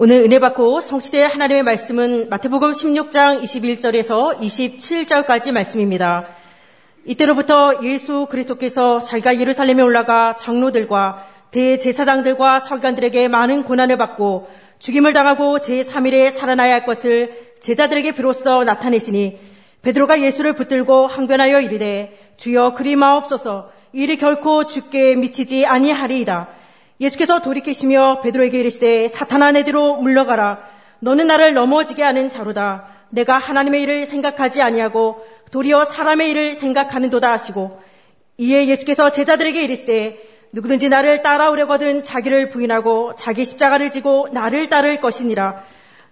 [0.00, 6.28] 오늘 은혜 받고 성취될 하나님의 말씀은 마태복음 16장 21절에서 27절까지 말씀입니다.
[7.04, 14.48] 이때로부터 예수 그리스도께서 자기가 예루살렘에 올라가 장로들과 대제사장들과 서기관들에게 많은 고난을 받고
[14.78, 19.40] 죽임을 당하고 제3일에 살아나야 할 것을 제자들에게 비로소 나타내시니
[19.82, 26.57] 베드로가 예수를 붙들고 항변하여 이르되 주여 그리 마옵소서 이리 결코 죽게 미치지 아니하리이다.
[27.00, 30.58] 예수께서 돌이키시며 베드로에게 이르시되 사탄아 내대로 물러가라.
[31.00, 32.86] 너는 나를 넘어지게 하는 자로다.
[33.10, 37.80] 내가 하나님의 일을 생각하지 아니하고 도리어 사람의 일을 생각하는도다 하시고
[38.36, 40.18] 이에 예수께서 제자들에게 이르시되
[40.52, 45.64] 누구든지 나를 따라오려거든 자기를 부인하고 자기 십자가를 지고 나를 따를 것이니라.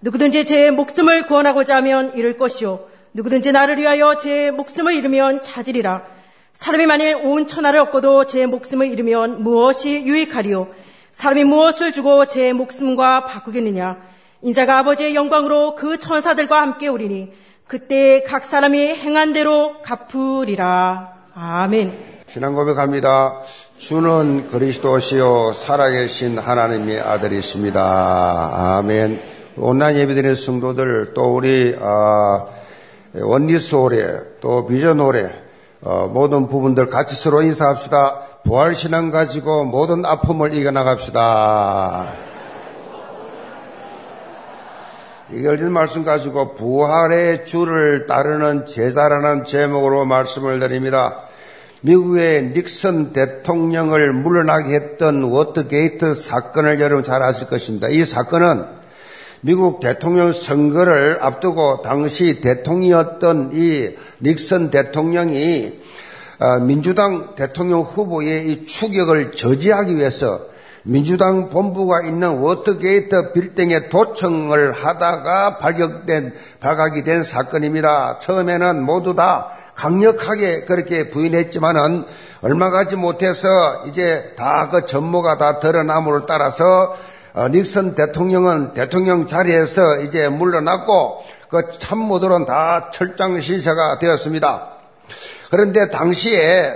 [0.02, 2.80] 누구든지 제 목숨을 구원하고자 하면 잃을 것이요.
[3.14, 6.15] 누구든지 나를 위하여 제 목숨을 잃으면 찾으리라.
[6.56, 10.68] 사람이 만일 온 천하를 얻고도 제 목숨을 잃으면 무엇이 유익하리요?
[11.12, 13.98] 사람이 무엇을 주고 제 목숨과 바꾸겠느냐?
[14.40, 17.32] 인자가 아버지의 영광으로 그 천사들과 함께 오리니
[17.66, 21.12] 그때 각 사람이 행한 대로 갚으리라.
[21.34, 22.22] 아멘.
[22.26, 23.42] 신앙 고백합니다.
[23.76, 28.78] 주는 그리스도시요 살아계신 하나님의 아들이십니다.
[28.78, 29.20] 아멘.
[29.58, 32.46] 온라인 예배드리는 성도들 또 우리 어,
[33.14, 35.45] 원리스 홀에 또 비전 홀에
[35.82, 38.20] 어, 모든 부분들 같이 서로 인사합시다.
[38.44, 42.12] 부활신앙 가지고 모든 아픔을 이겨나갑시다.
[45.32, 51.24] 이걸린 말씀 가지고 부활의 주를 따르는 제자라는 제목으로 말씀을 드립니다.
[51.80, 57.88] 미국의 닉슨 대통령을 물러나게 했던 워터게이트 사건을 여러분 잘 아실 것입니다.
[57.88, 58.64] 이 사건은
[59.46, 65.72] 미국 대통령 선거를 앞두고 당시 대통령이었던 이 닉슨 대통령이
[66.40, 70.40] 어, 민주당 대통령 후보의 이 추격을 저지하기 위해서
[70.82, 78.18] 민주당 본부가 있는 워터게이트 빌딩에 도청을 하다가 발격된, 발각이 된 사건입니다.
[78.18, 82.04] 처음에는 모두 다 강력하게 그렇게 부인했지만은
[82.42, 86.96] 얼마 가지 못해서 이제 다 그 전모가 다 드러남으로 따라서
[87.36, 94.70] 어, 닉슨 대통령은 대통령 자리에서 이제 물러났고 그 참모들은 다 철장 신세가 되었습니다.
[95.50, 96.74] 그런데 당시에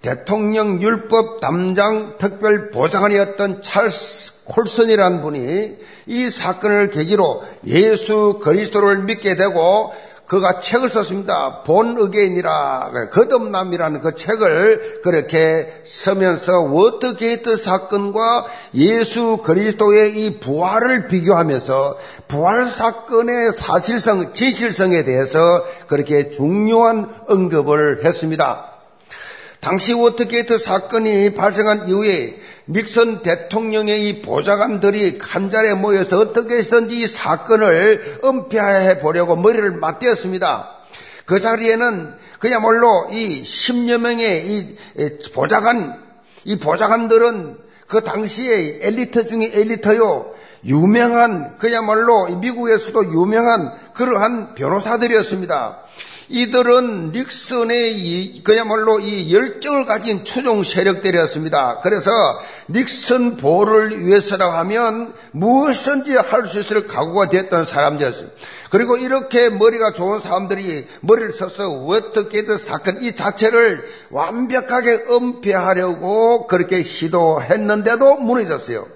[0.00, 5.76] 대통령 율법 담당 특별 보좌관이었던 찰스 콜슨이라는 분이
[6.06, 9.92] 이 사건을 계기로 예수 그리스도를 믿게 되고
[10.28, 11.62] 그가 책을 썼습니다.
[11.62, 18.44] Born Again이라 거듭남이라는 그 책을 그렇게 쓰면서 워터게이트 사건과
[18.74, 28.66] 예수 그리스도의 이 부활을 비교하면서 부활 사건의 사실성, 진실성에 대해서 그렇게 중요한 언급을 했습니다.
[29.60, 32.38] 당시 워터게이트 사건이 발생한 이후에
[32.70, 40.70] 닉슨 대통령의 이 보좌관들이 한 자리에 모여서 어떻게 해서든지 이 사건을 은폐해 보려고 머리를 맞대었습니다.
[41.24, 44.76] 그 자리에는 그야말로 이 10여 명의 이
[45.32, 45.98] 보좌관,
[46.44, 50.34] 이 보좌관들은 그 당시에 엘리트 중에 엘리트요.
[50.64, 55.78] 유명한, 그야말로 미국에서도 유명한 그러한 변호사들이었습니다.
[56.30, 61.80] 이들은 닉슨의 그야말로 이 열정을 가진 추종 세력들이었습니다.
[61.80, 62.10] 그래서
[62.68, 68.36] 닉슨 보를 위해서라고 하면 무엇인지 할 수 있을 각오가 됐던 사람들이었습니다.
[68.70, 78.16] 그리고 이렇게 머리가 좋은 사람들이 머리를 써서 워터게이트 사건 이 자체를 완벽하게 은폐하려고 그렇게 시도했는데도
[78.16, 78.86] 무너졌어요.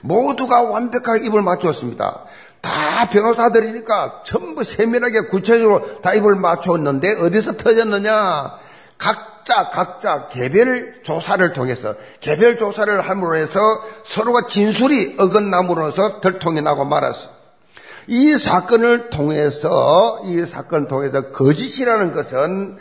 [0.00, 2.24] 모두가 완벽하게 입을 맞추었습니다.
[2.64, 8.54] 다 변호사들이니까 전부 세밀하게 구체적으로 다 입을 맞췄는데 어디서 터졌느냐?
[8.96, 13.60] 각자 각자 개별 조사를 통해서 개별 조사를 함으로 해서
[14.04, 17.28] 서로가 진술이 어긋남으로써 들통이 나고 말았어.
[18.06, 22.78] 이 사건을 통해서 이 사건을 통해서 거짓이라는 것은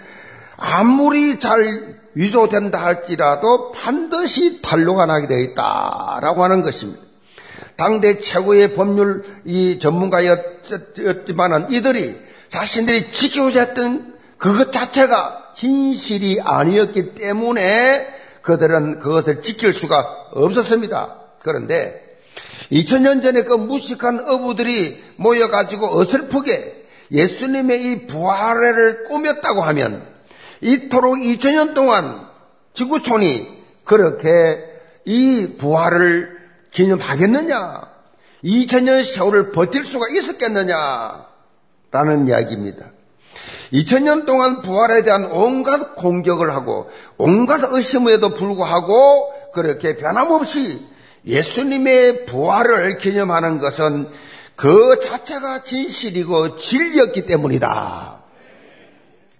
[0.58, 7.13] 아무리 잘 위조된다 할지라도 반드시 탄로가 나게 되어 있다라고 하는 것입니다.
[7.84, 12.16] 당대 최고의 법률 이 전문가였지만은 이들이
[12.48, 18.08] 자신들이 지켜오자 했던 그것 자체가 진실이 아니었기 때문에
[18.42, 21.16] 그들은 그것을 지킬 수가 없었습니다.
[21.44, 22.02] 그런데
[22.72, 30.08] 2000년 전에 그 무식한 어부들이 모여가지고 어설프게 예수님의 이 부활을 꾸몄다고 하면
[30.62, 32.30] 이토록 2000년 동안
[32.76, 33.46] 지구촌이
[33.84, 34.64] 그렇게
[35.04, 36.43] 이 부활을
[36.74, 37.94] 기념하겠느냐?
[38.44, 41.26] 2000년 세월을 버틸 수가 있었겠느냐?
[41.92, 42.88] 라는 이야기입니다.
[43.72, 50.86] 2000년 동안 부활에 대한 온갖 공격을 하고 온갖 의심에도 불구하고 그렇게 변함없이
[51.26, 54.10] 예수님의 부활을 기념하는 것은
[54.56, 58.20] 그 자체가 진실이고 진리였기 때문이다.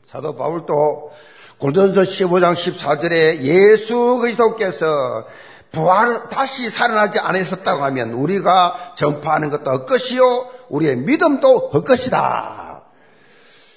[0.06, 1.12] 사도 바울도
[1.58, 5.26] 골전서 15장 14절에 예수 그리스도께서
[5.74, 12.82] 부활 다시 살아나지 않으셨다고 하면 우리가 전파하는 것도 헛것이요 우리의 믿음도 헛것이다.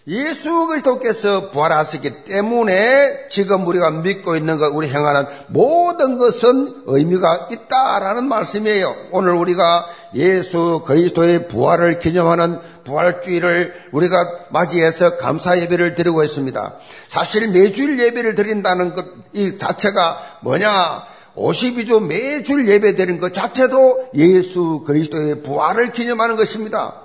[0.08, 8.28] 예수 그리스도께서 부활하셨기 때문에 지금 우리가 믿고 있는 것, 우리 행하는 모든 것은 의미가 있다라는
[8.28, 8.94] 말씀이에요.
[9.10, 14.16] 오늘 우리가 예수 그리스도의 부활을 기념하는 부활주의를 우리가
[14.50, 16.74] 맞이해서 감사 예배를 드리고 있습니다.
[17.08, 21.15] 사실 매주일 예배를 드린다는 것, 이 자체가 뭐냐?
[21.36, 27.02] 52주 매주일 예배 드리는 것 자체도 예수 그리스도의 부활을 기념하는 것입니다.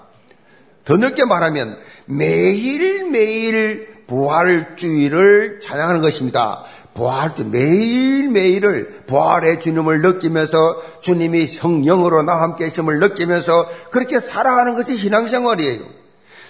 [0.85, 6.63] 더 넓게 말하면 매일매일 부활주의를 찬양하는 것입니다.
[6.93, 16.00] 부활주 매일매일을 부활의 주님을 느끼면서 주님이 성령으로 나와 함께 있음을 느끼면서 그렇게 살아가는 것이 신앙생활이에요.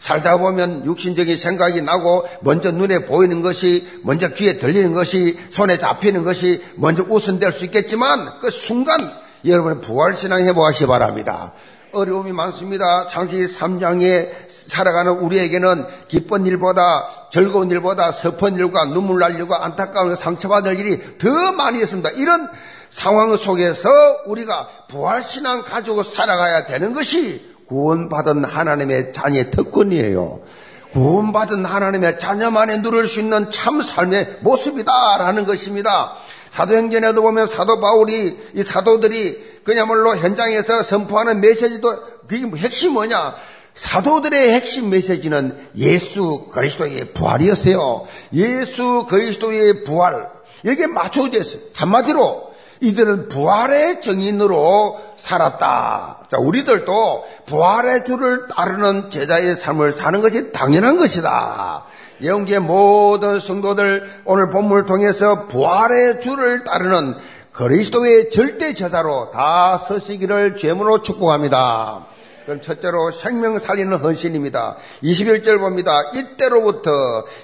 [0.01, 6.24] 살다 보면 육신적인 생각이 나고 먼저 눈에 보이는 것이 먼저 귀에 들리는 것이 손에 잡히는
[6.24, 9.00] 것이 먼저 우선될 수 있겠지만 그 순간
[9.45, 11.53] 여러분의 부활신앙 해보시기 바랍니다.
[11.92, 13.07] 어려움이 많습니다.
[13.07, 20.80] 장기 3장에 살아가는 우리에게는 기쁜 일보다 즐거운 일보다 슬픈 일과 눈물 날 일과 안타까운 상처받을
[20.80, 22.09] 일이 더 많이 있습니다.
[22.12, 22.50] 이런
[22.89, 23.89] 상황 속에서
[24.25, 30.42] 우리가 부활신앙 가지고 살아가야 되는 것이 구원받은 하나님의 자녀의 특권이에요.
[30.92, 36.18] 구원받은 하나님의 자녀만에 누릴 수 있는 참 삶의 모습이다라는 것입니다.
[36.50, 41.88] 사도행전에도 보면 사도 바울이 이 사도들이 그야말로 현장에서 선포하는 메시지도
[42.28, 43.36] 그게 뭐 핵심이 뭐냐?
[43.74, 48.06] 사도들의 핵심 메시지는 예수 그리스도의 부활이었어요.
[48.34, 50.30] 예수 그리스도의 부활.
[50.66, 51.62] 여기에 맞춰져 있어요.
[51.74, 52.50] 한마디로
[52.81, 56.18] 이들은 부활의 정인으로 살았다.
[56.30, 61.86] 자, 우리들도 부활의 주를 따르는 제자의 삶을 사는 것이 당연한 것이다.
[62.24, 67.16] 영계 모든 성도들 오늘 본문을 통해서 부활의 주를 따르는
[67.51, 72.06] 그리스도의 절대 제사로 다 서시기를 죄문으로 축복합니다.
[72.51, 74.75] 그럼 첫째로 생명 살리는 헌신입니다.
[75.03, 76.12] 21절 봅니다.
[76.13, 76.92] 이때로부터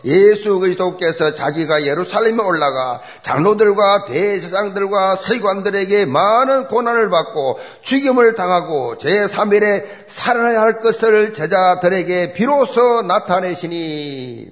[0.04, 10.59] 예수 그리스도께서 자기가 예루살렘에 올라가 장로들과 대제사장들과 서기관들에게 많은 고난을 받고 죽임을 당하고 제3일에 살아나야
[10.59, 14.50] 할 것을 제자들에게 비로소 나타내시니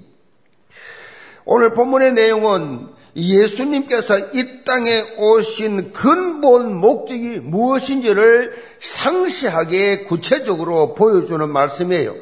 [1.44, 12.14] 오늘 본문의 내용은 예수님께서 이 땅에 오신 근본 목적이 무엇인지를 상시하게 구체적으로 보여주는 말씀이에요.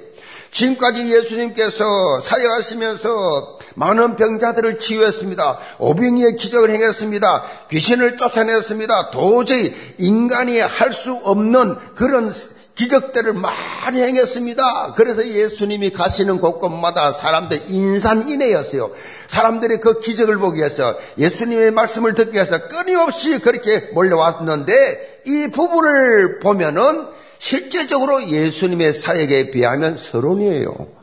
[0.52, 1.84] 지금까지 예수님께서
[2.20, 5.58] 사역하시면서 많은 병자들을 치유했습니다.
[5.80, 7.44] 오병이의 기적을 행했습니다.
[7.70, 9.10] 귀신을 쫓아냈습니다.
[9.10, 12.30] 도저히 인간이 할 수 없는 그런
[12.74, 14.94] 기적들을 많이 행했습니다.
[14.96, 18.90] 그래서 예수님이 가시는 곳곳마다 사람들 인산인해였어요.
[19.28, 27.06] 사람들이 그 기적을 보기 위해서 예수님의 말씀을 듣기 위해서 끊임없이 그렇게 몰려왔는데 이 부분을 보면은
[27.38, 30.93] 실제적으로 예수님의 사역에 비하면 서론이에요.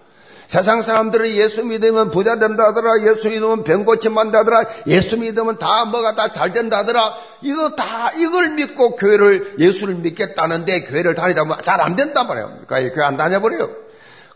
[0.52, 6.28] 세상 사람들은 예수 믿으면 부자 된다더라, 예수 믿으면 병 고침한다더라, 예수 믿으면 다 뭐가 다
[6.28, 7.14] 잘 된다더라.
[7.42, 12.64] 이거 다 이걸 믿고 교회를 예수를 믿겠다는데 교회를 다니다 보면 잘 안 된단 말이에요.
[12.68, 13.70] 그러니까 교회 안 다녀버려요.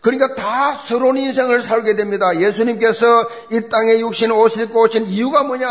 [0.00, 2.40] 그러니까 다 서론 인생을 살게 됩니다.
[2.40, 5.68] 예수님께서 이 땅에 육신 오실고 오신 이유가 뭐냐?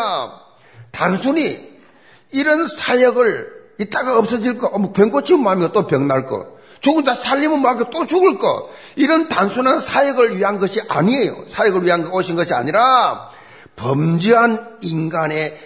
[0.92, 1.60] 단순히
[2.32, 3.50] 이런 사역을
[3.80, 6.55] 이따가 없어질 거, 뭐병 고치면 마음이 또 병 날 거.
[6.86, 8.70] 죽은 자 살리면 막고 또 죽을 것.
[8.96, 11.46] 이런 단순한 사역을 위한 것이 아니에요.
[11.48, 13.32] 사역을 위한 오신 것이 아니라
[13.76, 15.58] 범죄한 인간의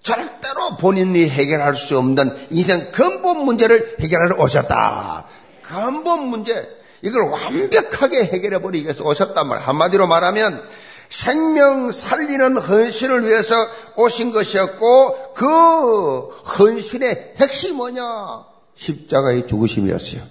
[0.00, 5.26] 절대로 본인이 해결할 수 없는 인생 근본 문제를 해결하러 오셨다.
[5.60, 6.66] 근본 문제.
[7.02, 9.68] 이걸 완벽하게 해결해 버리기 위해서 오셨단 말이에요.
[9.68, 10.62] 한마디로 말하면
[11.10, 13.54] 생명 살리는 헌신을 위해서
[13.96, 18.55] 오신 것이었고 그 헌신의 핵심이 뭐냐?
[18.76, 20.22] 십자가의 죽으심이었어요.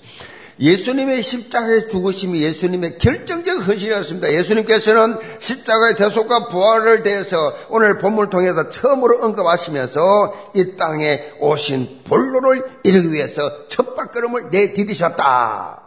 [0.60, 4.32] 예수님의 십자가의 죽으심이 예수님의 결정적 헌신이었습니다.
[4.32, 13.12] 예수님께서는 십자가의 대속과 부활을 대해서 오늘 본문을 통해서 처음으로 언급하시면서 이 땅에 오신 본로를 이루기
[13.12, 15.82] 위해서 첫 발걸음을 내디디셨다.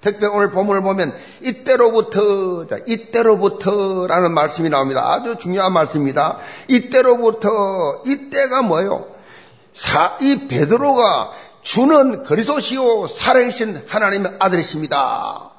[0.00, 5.12] 특히 오늘 본문을 보면 이때로부터 이때로부터라는 말씀이 나옵니다.
[5.12, 6.38] 아주 중요한 말씀입니다.
[6.68, 9.08] 이때로부터 이때가 뭐예요?
[9.74, 11.32] 사, 이 베드로가
[11.66, 15.50] 주는 그리스도시요 살아계신 하나님의 아들이십니다.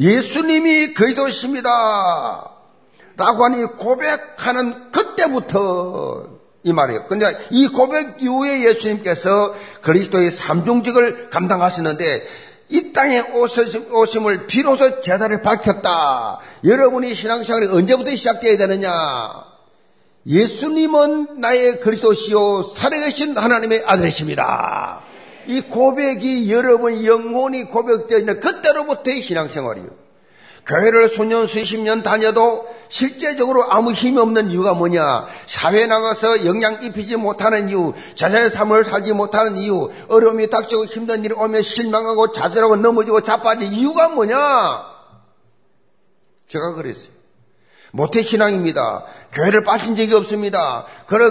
[0.00, 2.50] 예수님이 그리스도십니다.
[3.16, 6.26] 라고 하니 고백하는 그때부터
[6.64, 7.06] 이 말이에요.
[7.06, 12.28] 근데 이 고백 이후에 예수님께서 그리스도의 삼중직을 감당하시는데
[12.70, 16.40] 이 땅에 오심 을 비로소 제자를 밝혔다.
[16.64, 18.90] 여러분이 신앙생활이 언제부터 시작되어야 되느냐?
[20.26, 25.06] 예수님은 나의 그리스도시요 살아계신 하나님의 아들이십니다.
[25.48, 29.88] 이 고백이 여러분 영혼이 고백되어 있는 그때로부터의 신앙생활이요.
[30.66, 35.26] 교회를 수년 수십 년 다녀도 실제적으로 아무 힘이 없는 이유가 뭐냐?
[35.46, 41.32] 사회에 나가서 영향 입히지 못하는 이유, 자신의 삶을 살지 못하는 이유, 어려움이 닥치고 힘든 일이
[41.32, 44.36] 오면 실망하고 좌절하고 넘어지고 자빠진 이유가 뭐냐?
[46.48, 47.17] 제가 그랬어요.
[47.90, 49.04] 모태신앙입니다.
[49.32, 50.86] 교회를 빠진 적이 없습니다.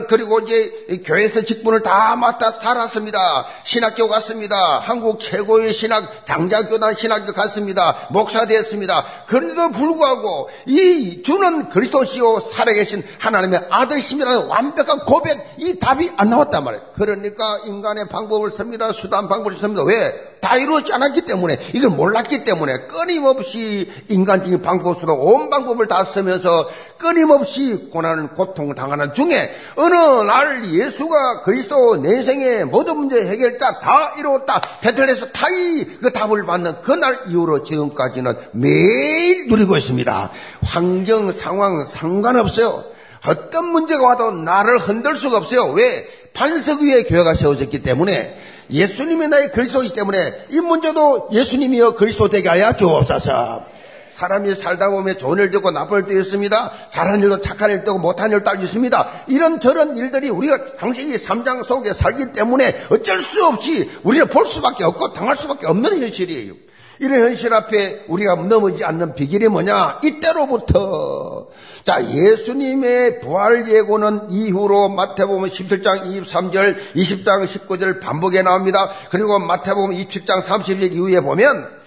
[0.08, 3.46] 그리고 이제 교회에서 직분을 다 맡아 살았습니다.
[3.64, 4.80] 신학교 갔습니다.
[4.80, 8.08] 한국 최고의 신학, 장자교단 신학교 갔습니다.
[8.10, 9.06] 목사 되었습니다.
[9.28, 16.84] 그런데도 불구하고 이 주는 그리스도시요 살아계신 하나님의 아들이십니다는 완벽한 고백, 이 답이 안 나왔단 말이에요.
[16.94, 18.92] 그러니까 인간의 방법을 씁니다.
[18.92, 19.84] 수단 방법을 씁니다.
[19.84, 20.37] 왜?
[20.40, 27.90] 다 이루어지지 않았기 때문에 이걸 몰랐기 때문에 끊임없이 인간적인 방법으로 온 방법을 다 쓰면서 끊임없이
[27.92, 34.62] 고난을 고통을 당하는 중에 어느 날 예수가 그리스도 내 인생의 모든 문제 해결자 다 이루었다
[34.82, 40.32] 테틀레스 타이 그 답을 받는 그날 이후로 지금까지는 매일 누리고 있습니다.
[40.64, 42.84] 환경 상황 상관없어요.
[43.26, 45.72] 어떤 문제가 와도 나를 흔들 수가 없어요.
[45.74, 46.08] 왜?
[46.34, 48.38] 반석 위에 교회가 세워졌기 때문에
[48.70, 50.18] 예수님이 나의 그리스도이기 때문에
[50.52, 53.78] 이 문제도 예수님이여 그리스도 되게 하여 주옵소서.
[54.12, 56.72] 사람이 살다 보면 좋은 일도 있고 나쁜 일도 있습니다.
[56.92, 59.10] 잘한 일도 착한 일도 있고 못한 일도 있습니다.
[59.28, 64.84] 이런 저런 일들이 우리가 당신이 삼장 속에 살기 때문에 어쩔 수 없이 우리는 볼 수밖에
[64.86, 66.54] 없고 당할 수밖에 없는 현실이에요.
[67.00, 70.00] 이런 현실 앞에 우리가 넘어지지 않는 비결이 뭐냐?
[70.04, 71.48] 이때로부터
[71.84, 78.90] 자 예수님의 부활 예고는 이후로 마태복음 17장 23절, 20장 19절 반복에 나옵니다.
[79.12, 81.78] 그리고 마태복음 27장 30절 이후에 보면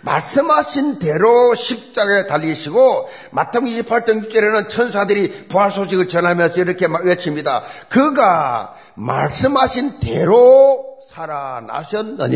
[0.00, 7.64] 말씀하신 대로 십자가에 달리시고 마태복음 28장 6절에는 천사들이 부활 소식을 전하면서 이렇게 외칩니다.
[7.88, 12.32] 그가 말씀하신 대로 살아나셨느니라.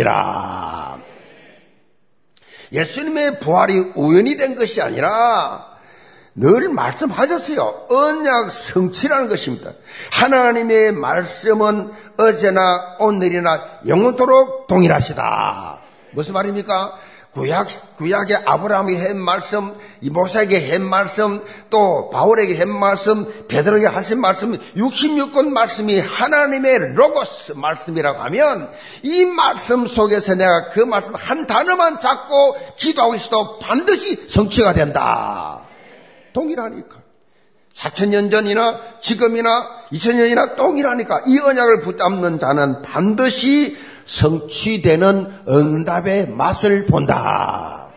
[2.73, 5.77] 예수님의 부활이 우연이 된 것이 아니라
[6.35, 7.87] 늘 말씀하셨어요.
[7.89, 9.73] 언약 성취라는 것입니다.
[10.13, 15.79] 하나님의 말씀은 어제나 오늘이나 영원토록 동일하시다.
[16.13, 16.99] 무슨 말입니까?
[17.37, 24.59] 구약, 구약의 아브라함이 한 말씀, 이모사에게 한 말씀, 또 바울에게 한 말씀, 베드로에게 하신 말씀,
[24.75, 28.71] 66권 말씀이 하나님의 로고스 말씀이라고 하면
[29.03, 35.61] 이 말씀 속에서 내가 그 말씀 한 단어만 잡고 기도하고 있어도 반드시 성취가 된다.
[36.33, 37.03] 동일하니까.
[37.75, 43.77] 4천년 전이나 지금이나 2000년이나 동일하니까 이 언약을 붙잡는 자는 반드시
[44.07, 47.91] 성취되는 응답의 맛을 본다.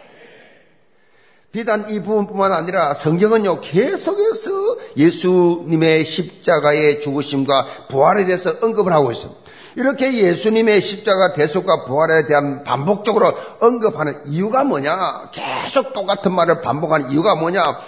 [1.51, 4.51] 비단 이 부분뿐만 아니라 성경은요 계속해서
[4.98, 9.39] 예수님의 십자가의 죽으심과 부활에 대해서 언급을 하고 있습니다.
[9.75, 15.32] 이렇게 예수님의 십자가 대속과 부활에 대한 반복적으로 언급하는 이유가 뭐냐?
[15.32, 17.80] 계속 똑같은 말을 반복하는 이유가 뭐냐?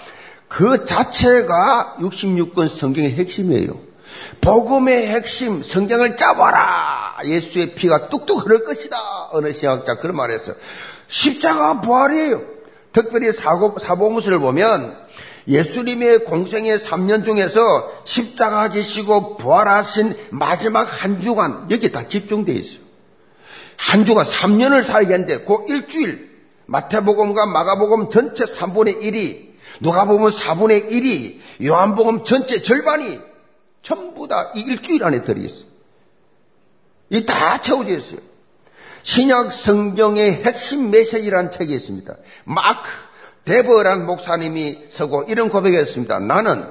[0.48, 3.91] 그 자체가 66권 성경의 핵심이에요.
[4.42, 7.18] 복음의 핵심, 성경을 잡아라!
[7.26, 8.98] 예수의 피가 뚝뚝 흐를 것이다!
[9.32, 10.56] 어느 신학자 그런 말 했어요.
[11.08, 12.42] 십자가 부활이에요.
[12.94, 14.98] 특별히 사복음서를 보면
[15.48, 22.80] 예수님의 공생의 3년 중에서 십자가 지시고 부활하신 마지막 한 주간, 여기 다 집중되어 있어요.
[23.78, 26.30] 한 주간, 3년을 살겠는데, 그 일주일,
[26.68, 33.20] 마태복음과 마가복음 전체 3분의 1이, 누가복음 4분의 1이, 요한복음 전체 절반이
[33.82, 35.66] 전부 다 이 일주일 안에 들어있어요.
[37.10, 38.20] 이 다 채워져 있어요.
[39.04, 42.16] 신약 성경의 핵심 메시지라는 책이 있습니다.
[42.46, 42.88] 마크
[43.46, 46.20] 데버란 목사님이 쓰고 이런 고백했습니다.
[46.20, 46.64] 나는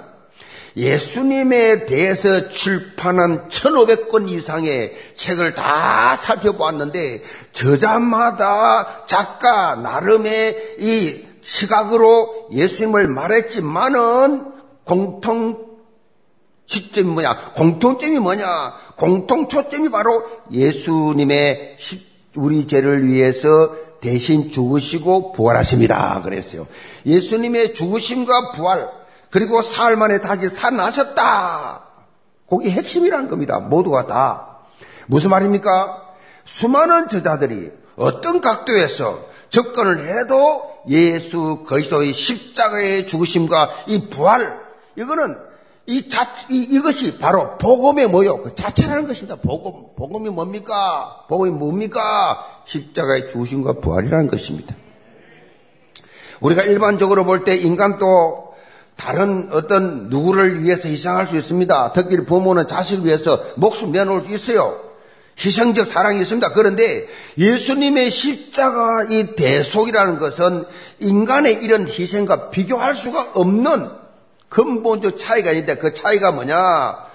[0.77, 14.53] 예수님에 대해서 출판한 1500권 이상의 책을 다 살펴보았는데 저자마다 작가 나름의 이 시각으로 예수님을 말했지만은
[14.85, 15.70] 공통
[16.71, 17.53] 시점이 뭐냐?
[17.55, 18.75] 공통점이 뭐냐?
[18.97, 20.23] 공통 초점이 바로
[20.53, 21.77] 예수님의
[22.37, 26.23] 우리 죄를 위해서 대신 죽으시고 부활하십니다.
[26.23, 26.67] 그랬어요.
[27.05, 28.89] 예수님의 죽으심과 부활,
[29.31, 31.85] 그리고 사흘 만에 다시 살아나셨다.
[32.49, 33.59] 그게 핵심이라는 겁니다.
[33.59, 34.59] 모두가 다.
[35.09, 36.05] 무슨 말입니까?
[36.45, 44.61] 수많은 저자들이 어떤 각도에서 접근을 해도 예수 그리스도의 십자가의 죽으심과 이 부활,
[44.97, 45.50] 이거는
[45.87, 48.43] 이 자, 이, 이것이 바로 복음의 뭐요?
[48.43, 49.37] 그 자체라는 것입니다.
[49.37, 49.95] 복음.
[49.97, 51.25] 복음이 뭡니까?
[51.29, 52.47] 복음이 뭡니까?
[52.65, 54.77] 십자가의 주신과 부활이라는 것입니다.
[56.41, 58.55] 우리가 일반적으로 볼 때 인간도
[58.97, 61.93] 다른 어떤 누구를 위해서 희생할 수 있습니다.
[61.95, 64.79] 특히 부모는 자식을 위해서 목숨 내놓을 수 있어요.
[65.43, 66.51] 희생적 사랑이 있습니다.
[66.53, 67.07] 그런데
[67.39, 70.65] 예수님의 십자가 이 대속이라는 것은
[70.99, 73.89] 인간의 이런 희생과 비교할 수가 없는
[74.51, 77.09] 근본적 차이가 있는데 그 차이가 뭐냐?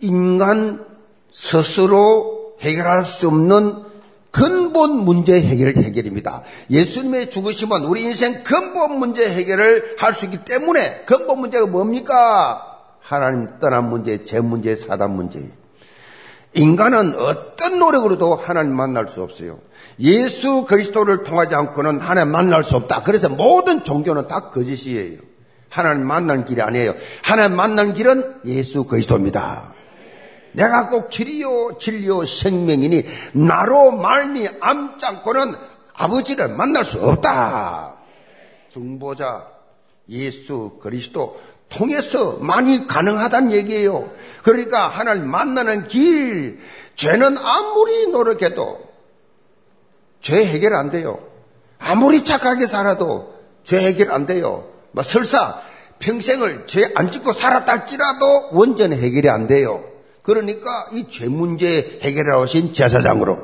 [0.00, 0.84] 인간
[1.32, 3.82] 스스로 해결할 수 없는
[4.30, 6.42] 근본 문제 해결 해결입니다.
[6.70, 12.70] 예수님의 죽으심은 우리 인생 근본 문제 해결을 할 수 있기 때문에 근본 문제가 뭡니까?
[13.00, 15.40] 하나님 떠난 문제, 제 문제, 사단 문제.
[16.54, 19.58] 인간은 어떤 노력으로도 하나님 만날 수 없어요.
[20.00, 23.02] 예수 그리스도를 통하지 않고는 하나님 만날 수 없다.
[23.02, 25.18] 그래서 모든 종교는 다 거짓이에요.
[25.68, 26.94] 하나님 만나는 길이 아니에요.
[27.22, 29.74] 하나님 만나는 길은 예수 그리스도입니다.
[30.52, 35.56] 내가 꼭 길이요 진리요 생명이니 나로 말미 암지 않고는
[35.94, 37.96] 아버지를 만날 수 없다.
[38.70, 39.48] 중보자
[40.08, 44.12] 예수 그리스도 통해서 많이 가능하다는 얘기예요.
[44.42, 46.60] 그러니까 하나님 만나는 길,
[46.96, 48.80] 죄는 아무리 노력해도
[50.20, 51.18] 죄 해결 안 돼요.
[51.78, 54.68] 아무리 착하게 살아도 죄 해결 안 돼요.
[54.92, 55.60] 뭐 설사
[55.98, 59.84] 평생을 죄 안 짓고 살았다 할지라도 원전 해결이 안 돼요.
[60.22, 63.38] 그러니까 이 죄 문제 해결해 오신 제사장으로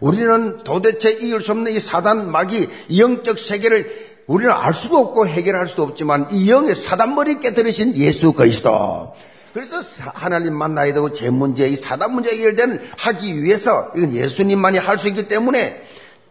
[0.00, 2.68] 우리는 도대체 이을 수 없는 이 사단 마귀
[2.98, 9.12] 영적 세계를 우리는 알 수도 없고 해결할 수도 없지만 이 영의 사단머리 깨뜨리신 예수 그리스도
[9.52, 9.76] 그래서
[10.14, 15.06] 하나님 만나야 되고 죄 문제, 이 사단 문제 해결되는 하기 위해서 이건 예수님만이 할 수
[15.08, 15.80] 있기 때문에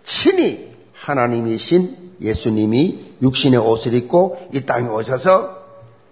[0.04, 5.64] 친히 하나님이신 예수님이 육신의 옷을 입고 이 땅에 오셔서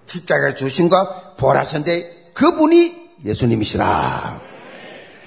[0.06, 4.42] 십자가에 주신과 부활하셨는데 그분이 예수님이시라.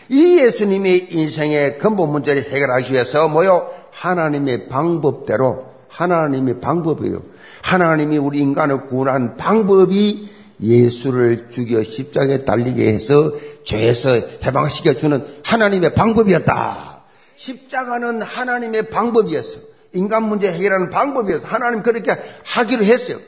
[0.09, 3.71] 이 예수님이 인생의 근본 문제를 해결하기 위해서 뭐요?
[3.91, 7.23] 하나님의 방법대로 하나님의 방법이에요.
[7.63, 10.29] 하나님이 우리 인간을 구원한 방법이
[10.61, 13.33] 예수를 죽여 십자가에 달리게 해서
[13.65, 14.11] 죄에서
[14.45, 17.03] 해방시켜 주는 하나님의 방법이었다.
[17.37, 19.59] 십자가는 하나님의 방법이었어.
[19.93, 21.47] 인간 문제 해결하는 방법이었어.
[21.47, 23.19] 하나님 그렇게 하기로 했어요.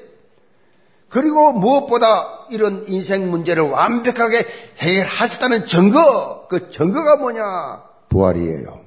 [1.09, 4.45] 그리고 무엇보다 이런 인생 문제를 완벽하게
[4.79, 7.83] 해결하셨다는 증거, 그 증거가 뭐냐?
[8.09, 8.86] 부활이에요.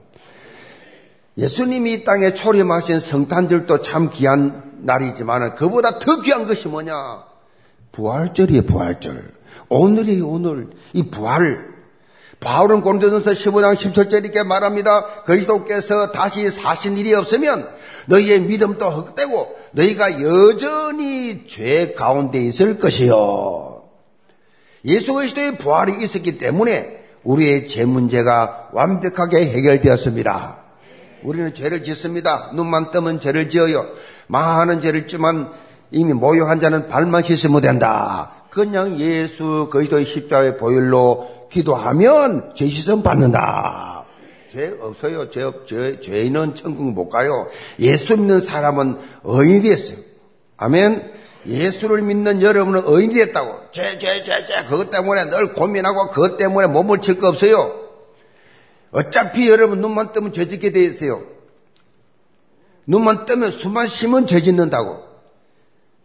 [1.40, 7.24] 예수님이 이 땅에 초림하신 성탄절도 참 귀한 날이지만 그보다 더 귀한 것이 뭐냐?
[7.94, 9.24] 부활절이에요, 부활절.
[9.70, 10.68] 오늘이 오늘.
[10.92, 11.70] 이 부활.
[12.42, 15.24] 바울은 고린도전서 15장 17절 이렇게 말합니다.
[15.24, 17.70] 그리스도께서 다시 사신 일이 없으면
[18.08, 23.84] 너희의 믿음도 헛되고 너희가 여전히 죄 가운데 있을 것이요.
[24.86, 30.69] 예수 그리스도의 부활이 있었기 때문에 우리의 죄 문제가 완벽하게 해결되었습니다.
[31.24, 32.52] 우리는 죄를 짓습니다.
[32.54, 33.86] 눈만 뜨면 죄를 지어요.
[34.28, 35.52] 많은 죄를 짓지만
[35.92, 38.32] 이미 모욕한 자는 발만 씻으면 된다.
[38.50, 44.06] 그냥 예수 그리스도의 십자가의 보혈로 기도하면 죄 씻음 받는다.
[44.50, 45.30] 죄 없어요.
[45.30, 47.48] 죄, 죄, 죄인은 천국 못 가요.
[47.80, 49.98] 예수 믿는 사람은 의인이 됐어요.
[50.58, 51.12] 아멘.
[51.46, 53.72] 예수를 믿는 여러분은 의인이 됐다고.
[53.72, 54.64] 죄, 죄, 죄, 죄.
[54.68, 57.89] 그것 때문에 늘 고민하고 그것 때문에 몸을 칠 거 없어요.
[58.92, 61.24] 어차피 여러분 눈만 뜨면 죄 짓게 돼 있어요.
[62.86, 65.04] 눈만 뜨면 수만 쉬면 죄 짓는다고.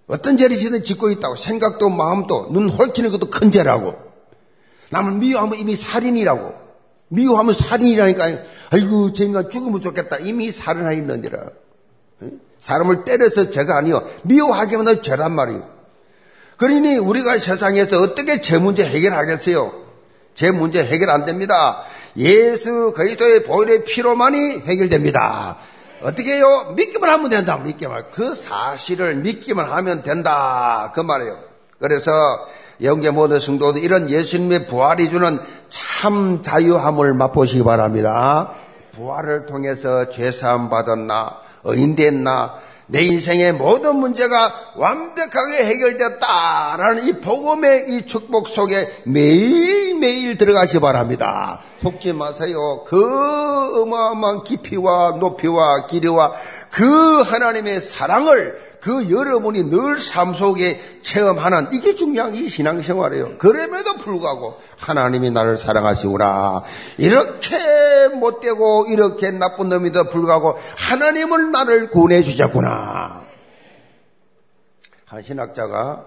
[0.07, 1.37] 어떤 죄를 짓는 짓고 있다고.
[1.37, 3.95] 생각도 마음도 눈 헐키는 것도 큰 죄라고.
[4.91, 6.55] 남을 미워하면 이미 살인이라고.
[7.09, 8.25] 미워하면 살인이라니까.
[8.71, 10.19] 아이고, 쟤가 죽으면 좋겠다.
[10.19, 11.39] 이미 살인하였느니라.
[12.61, 14.07] 사람을 때려서 죄가 아니요.
[14.25, 15.75] 미워하기만 해도 죄란 말이에요.
[16.57, 19.85] 그러니 우리가 세상에서 어떻게 죄 문제 해결하겠어요?
[20.35, 21.85] 죄 문제 해결 안 됩니다.
[22.17, 25.57] 예수 그리스도의 보혈의 피로만이 해결됩니다.
[26.03, 26.75] 어떻게 해요?
[26.77, 27.57] 믿기만 하면 된다.
[27.57, 28.05] 믿기만.
[28.13, 30.93] 그 사실을 믿기만 하면 된다.
[30.95, 31.39] 그 말이에요.
[31.81, 32.13] 그래서
[32.83, 38.53] 영계 모든 성도들 이런 예수님의 부활이 주는 참 자유함을 맛보시기 바랍니다.
[38.93, 42.55] 부활을 통해서 죄사함 받았나, 의인됐나,
[42.87, 51.61] 내 인생의 모든 문제가 완벽하게 해결됐다라는 이 복음의 이 축복 속에 매일매일 들어가시 바랍니다.
[51.81, 52.85] 속지 마세요.
[52.87, 56.33] 그 어마어마한 깊이와 높이와 길이와
[56.71, 63.39] 그 하나님의 사랑을 그 여러분이 늘 삶 속에 체험하는 이게 중요한 이 신앙생활이에요.
[63.39, 66.63] 그럼에도 불구하고 하나님이 나를 사랑하시구나.
[66.99, 73.25] 이렇게 못되고 이렇게 나쁜 놈이도 불구하고 하나님을 나를 구원해 주셨구나.
[75.07, 76.05] 한 신학자가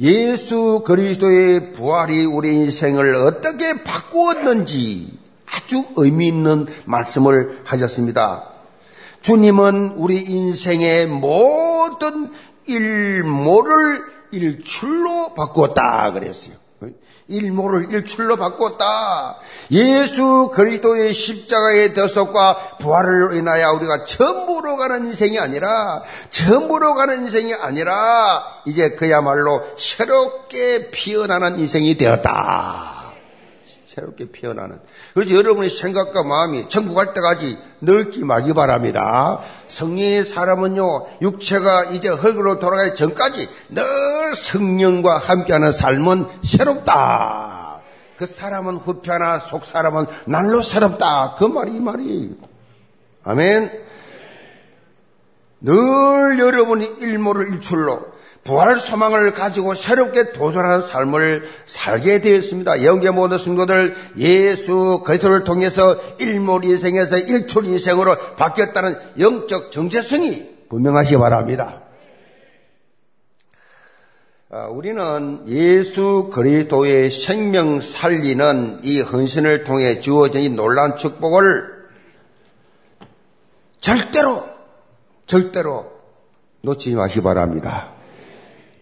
[0.00, 8.53] 예수 그리스도의 부활이 우리 인생을 어떻게 바꾸었는지 아주 의미 있는 말씀을 하셨습니다.
[9.24, 12.30] 주님은 우리 인생의 모든
[12.66, 16.56] 일모를 일출로 바꾸었다 그랬어요.
[17.28, 19.38] 일모를 일출로 바꿨다.
[19.70, 28.44] 예수 그리스도의 십자가의 대속과 부활을 인하여 우리가 전부로 가는 인생이 아니라 전부로 가는 인생이 아니라
[28.66, 33.03] 이제 그야말로 새롭게 피어나는 인생이 되었다.
[33.94, 34.80] 새롭게 피어나는.
[35.14, 39.40] 그래서 여러분의 생각과 마음이 천국 갈 때까지 넓지 말기 바랍니다.
[39.68, 43.84] 성령의 사람은요, 육체가 이제 흙으로 돌아가기 전까지 늘
[44.34, 47.80] 성령과 함께하는 삶은 새롭다.
[48.16, 51.36] 그 사람은 후패나 속 사람은 날로 새롭다.
[51.38, 52.30] 그 말이 이 말이에요.
[53.22, 53.84] 아멘.
[55.60, 58.13] 늘 여러분이 일모를 일출로
[58.44, 62.84] 부활 소망을 가지고 새롭게 도전하는 삶을 살게 되었습니다.
[62.84, 71.18] 영계 모든 성도들 예수 그리스도를 통해서 일몰 인생에서 일출 인생으로 바뀌었다는 영적 정체성이 분명하시 기
[71.18, 71.80] 바랍니다.
[74.50, 81.72] 아, 우리는 예수 그리스도의 생명 살리는 이 헌신을 통해 주어진 이 놀라운 축복을
[83.80, 84.44] 절대로
[85.26, 85.90] 절대로
[86.60, 87.93] 놓치지 마시기 바랍니다.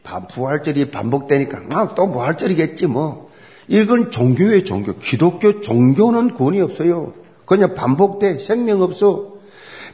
[0.03, 3.31] 부활절이 반복되니까 아, 또 부활절이겠지 뭐.
[3.69, 4.97] 이건 종교의 종교.
[4.99, 7.13] 기독교 종교는 권위 없어요.
[7.45, 8.39] 그냥 반복돼.
[8.39, 9.33] 생명 없어.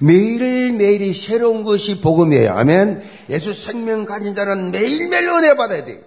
[0.01, 2.53] 매일매일이 새로운 것이 복음이에요.
[2.53, 3.03] 아멘.
[3.31, 6.03] 예수 생명 가진 자는 매일매일 은혜 받아야 돼.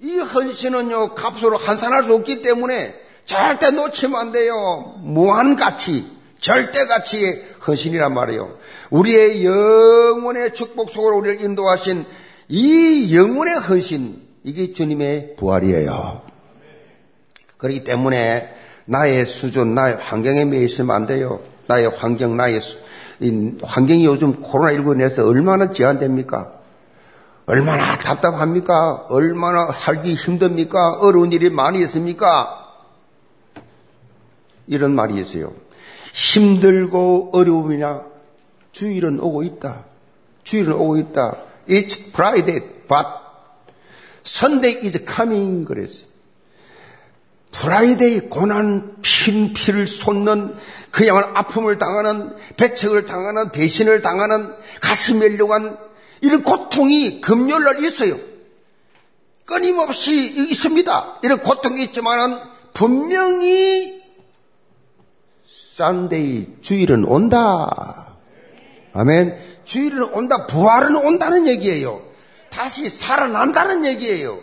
[0.00, 4.94] 이 헌신은요, 값으로 환산할 수 없기 때문에 절대 놓치면 안 돼요.
[5.02, 6.06] 무한 가치,
[6.40, 8.58] 절대 가치의 헌신이란 말이에요.
[8.90, 12.04] 우리의 영혼의 축복 속으로 우리를 인도하신
[12.48, 16.22] 이 영혼의 헌신, 이게 주님의 부활이에요.
[17.56, 18.54] 그렇기 때문에
[18.84, 21.40] 나의 수준, 나의 환경에 매여 있으면 안 돼요.
[21.66, 22.78] 나의 환경, 나의 수,
[23.62, 26.52] 환경이 요즘 코로나19 내서 얼마나 제한됩니까?
[27.46, 29.06] 얼마나 답답합니까?
[29.08, 30.98] 얼마나 살기 힘듭니까?
[31.00, 32.74] 어려운 일이 많이 있습니까?
[34.66, 35.52] 이런 말이 있어요.
[36.12, 38.02] 힘들고 어려움이냐?
[38.72, 39.84] 주일은 오고 있다.
[40.42, 41.36] 주일은 오고 있다.
[41.68, 43.06] It's Friday, but
[44.24, 46.06] Sunday is coming 그랬어요.
[47.52, 50.56] Friday 고난 핀 피를 쏟는
[50.90, 55.78] 그야말로 아픔을 당하는 배척을 당하는 배신을 당하는 가슴 멜려간
[56.20, 58.18] 이런 고통이 금요일날 있어요.
[59.46, 61.20] 끊임없이 있습니다.
[61.22, 62.38] 이런 고통이 있지만은
[62.74, 64.02] 분명히
[65.46, 68.05] Sunday 주일은 온다.
[68.96, 69.36] 아멘.
[69.64, 72.00] 주일은 온다, 부활은 온다는 얘기예요.
[72.50, 74.38] 다시 살아난다는 얘기예요.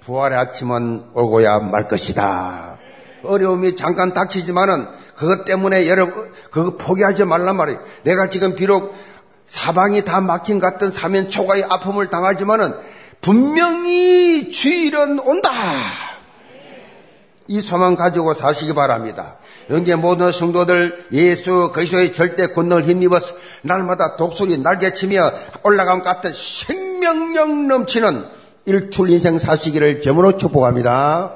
[0.00, 2.78] 부활의 아침은 오고야 말 것이다.
[3.24, 4.86] 어려움이 잠깐 닥치지만은
[5.16, 7.80] 그것 때문에 여러분 그거 포기하지 말란 말이에요.
[8.04, 8.94] 내가 지금 비록
[9.46, 12.72] 사방이 다 막힌 같은 사면 초과의 아픔을 당하지만은
[13.20, 15.50] 분명히 주일은 온다.
[17.48, 19.36] 이 소망 가지고 사시기 바랍니다.
[19.68, 25.32] 영계 모든 성도들 예수 그리스도의 절대 권능을 힘입어서 날마다 독수리 날개치며
[25.64, 28.24] 올라감 같은 생명력 넘치는
[28.66, 31.34] 일출 인생 사시기를 제문으로 축복합니다.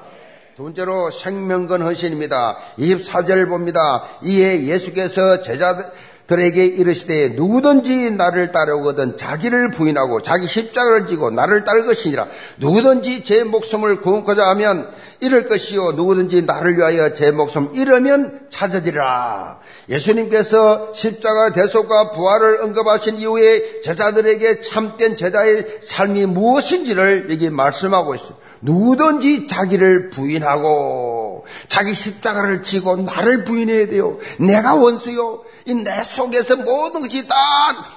[0.56, 2.58] 두 번째로 생명건 헌신입니다.
[2.78, 4.04] 24절 봅니다.
[4.22, 12.28] 이에 예수께서 제자들에게 이르시되 누구든지 나를 따르거든 자기를 부인하고 자기 십자가를 지고 나를 따를 것이니라.
[12.58, 14.88] 누구든지 제 목숨을 구원코자 하면
[15.20, 19.60] 이럴 것이요 누구든지 나를 위하여 제 목숨 잃으면 찾으리라.
[19.88, 28.36] 예수님께서 십자가 대속과 부활을 언급하신 이후에 제자들에게 참된 제자의 삶이 무엇인지를 여기 말씀하고 있어요.
[28.62, 34.18] 누구든지 자기를 부인하고 자기 십자가를 지고 나를 부인해야 돼요.
[34.38, 35.42] 내가 원수요.
[35.66, 37.36] 이내 속에서 모든 것이 다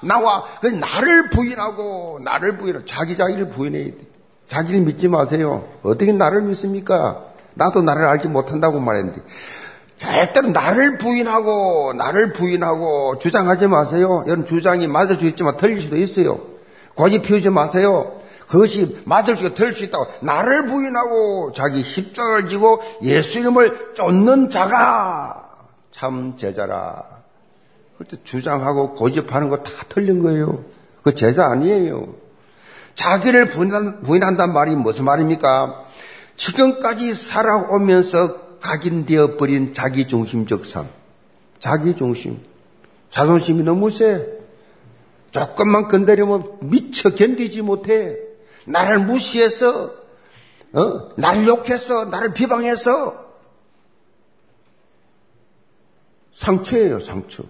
[0.01, 0.43] 나와.
[0.62, 4.12] 그 나를 부인하고 나를 부인하고 자기 자기를 부인해야 돼.
[4.47, 5.67] 자기를 믿지 마세요.
[5.84, 7.23] 어떻게 나를 믿습니까?
[7.56, 9.21] 나도 나를 알지 못한다고 말했는데.
[9.95, 14.23] 절대로 나를 부인하고, 나를 부인하고, 주장하지 마세요.
[14.27, 16.39] 여러분, 주장이 맞을 수 있지만 틀릴 수도 있어요.
[16.95, 18.19] 고집 피우지 마세요.
[18.47, 20.08] 그것이 맞을 수 있고 틀릴 수 있다고.
[20.21, 25.49] 나를 부인하고, 자기 십자가를 지고 예수 이름을 쫓는 자가
[25.91, 27.03] 참 제자라.
[27.97, 30.63] 그때 주장하고 고집하는 거 다 틀린 거예요.
[31.03, 32.08] 그 제자 아니에요.
[32.95, 35.86] 자기를 부인한, 부인한 단 말이 무슨 말입니까?
[36.36, 40.88] 지금까지 살아오면서 각인되어 버린 자기 중심적 삶.
[41.60, 42.41] 자기 중심.
[43.10, 44.23] 자존심이 너무 세.
[45.32, 48.17] 조금만 건드리면 미쳐 견디지 못해.
[48.65, 49.93] 나를 무시해서,
[50.73, 51.10] 어?
[51.17, 53.23] 나를 욕해서, 나를 비방해서.
[56.34, 57.43] 상처예요, 상처.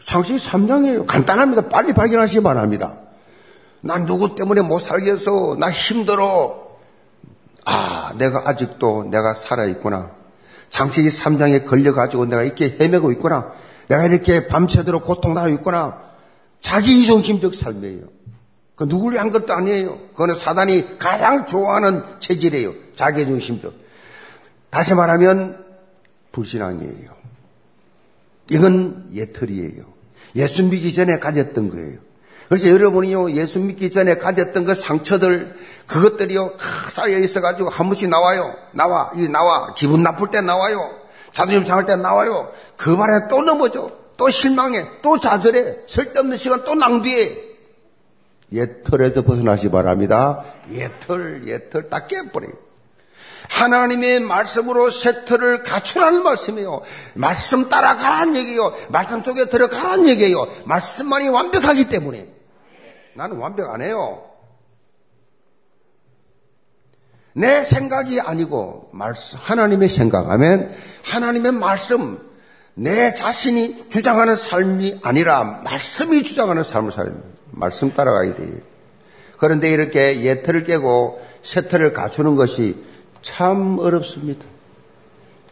[0.00, 1.06] 상처이 삼장이에요.
[1.06, 1.68] 간단합니다.
[1.68, 2.98] 빨리 발견하시기 바랍니다.
[3.80, 5.56] 난 누구 때문에 못 살겠어.
[5.58, 6.66] 나 힘들어.
[7.64, 10.10] 아, 내가 아직도 내가 살아있구나.
[10.70, 13.52] 장치기 3장에 걸려가지고 내가 이렇게 헤매고 있구나.
[13.88, 16.00] 내가 이렇게 밤새도록 고통당하고 있구나.
[16.60, 18.16] 자기 이중심적 삶이에요.
[18.74, 19.98] 그 누구를 위한 것도 아니에요.
[20.08, 22.72] 그거는 사단이 가장 좋아하는 체질이에요.
[22.94, 23.72] 자기 중심적.
[24.70, 25.64] 다시 말하면
[26.32, 27.16] 불신앙이에요.
[28.50, 29.84] 이건 예틀이에요.
[30.36, 31.98] 예수 믿기 전에 가졌던 거예요.
[32.48, 35.56] 그래서 여러분이요, 예수 믿기 전에 가졌던 그 상처들,
[35.86, 36.52] 그것들이요,
[36.90, 38.54] 쌓여 있어가지고 한 번씩 나와요.
[38.72, 39.74] 나와, 이 나와.
[39.74, 40.90] 기분 나쁠 때 나와요.
[41.32, 42.52] 자존심 상할 때 나와요.
[42.76, 43.90] 그 말에 또 넘어져.
[44.16, 44.86] 또 실망해.
[45.02, 45.86] 또 좌절해.
[45.86, 47.36] 쓸데없는 시간 또 낭비해.
[48.52, 50.44] 예털에서 벗어나시 바랍니다.
[50.72, 52.52] 예털, 예털 딱 깨버려요.
[53.48, 56.82] 하나님의 말씀으로 세틀을 갖추라는 말씀이에요.
[57.14, 58.74] 말씀 따라가라는 얘기예요.
[58.88, 60.46] 말씀 속에 들어가라는 얘기예요.
[60.64, 62.35] 말씀만이 완벽하기 때문에.
[63.16, 64.22] 나는 완벽 안 해요.
[67.32, 70.72] 내 생각이 아니고 말씀 하나님의 생각 하면
[71.04, 72.18] 하나님의 말씀
[72.74, 77.38] 내 자신이 주장하는 삶이 아니라 말씀이 주장하는 삶을 살아야 됩니다.
[77.50, 78.54] 말씀 따라가야 돼요.
[79.38, 82.76] 그런데 이렇게 예틀을 깨고 세틀을 갖추는 것이
[83.22, 84.46] 참 어렵습니다.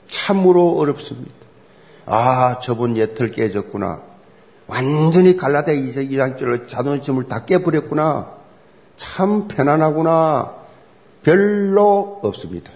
[0.09, 1.33] 참으로 어렵습니다.
[2.07, 4.14] 아, 저분 예틀 깨졌구나.
[4.67, 8.33] 완전히 갈라데 이세기장줄로 자존심을 다 깨버렸구나.
[8.97, 10.55] 참 편안하구나.
[11.23, 12.71] 별로 없습니다.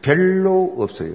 [0.00, 1.14] 별로 없어요.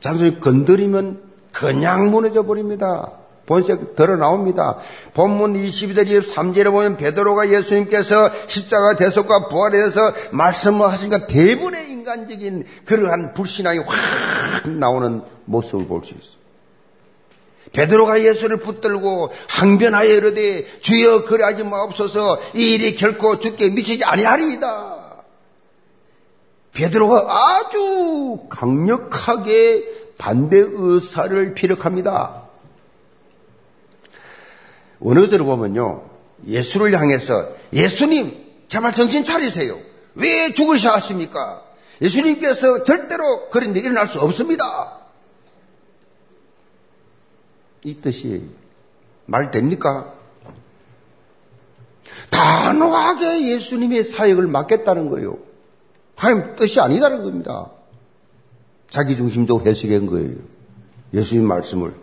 [0.00, 1.22] 자존심 건드리면
[1.52, 3.12] 그냥 무너져 버립니다.
[3.46, 4.78] 본색 드러 나옵니다.
[5.14, 13.80] 본문 22절 23절에 보면 베드로가 예수님께서 십자가 대속과 부활에서 말씀을 하시니까 대부분의 인간적인 그러한 불신앙이
[13.80, 16.41] 확 나오는 모습을 볼 수 있어요.
[17.72, 25.02] 베드로가 예수를 붙들고 항변하여 이르되 주여 그리하지 마옵소서 이 일이 결코 죽게 미치지 아니하리이다.
[26.74, 29.84] 베드로가 아주 강력하게
[30.18, 32.44] 반대 의사를 피력합니다.
[35.00, 36.04] 원어대로 보면요.
[36.46, 39.78] 예수를 향해서 예수님 제발 정신 차리세요.
[40.14, 41.62] 왜 죽으셔 하십니까?
[42.00, 45.01] 예수님께서 절대로 그런 일 일어날 수 없습니다.
[47.84, 48.48] 이 뜻이
[49.26, 50.14] 말 됩니까?
[52.30, 55.38] 단호하게 예수님의 사역을 맡겠다는 거예요.
[56.16, 57.70] 하나님 뜻이 아니다는 겁니다.
[58.90, 60.36] 자기 중심적으로 해석한 거예요.
[61.14, 61.94] 예수님 말씀을.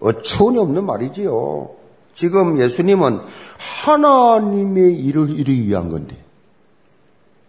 [0.00, 1.76] 어처구니 없는 말이지요.
[2.14, 3.20] 지금 예수님은
[3.84, 6.22] 하나님의 일을 이루기 위한 건데.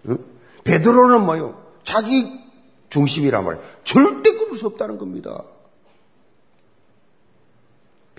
[0.08, 0.18] 응?
[0.64, 1.60] 베드로는 뭐요?
[1.84, 2.28] 자기
[2.90, 3.64] 중심이란 말이에요.
[3.84, 5.44] 절대 그럴 수 없다는 겁니다.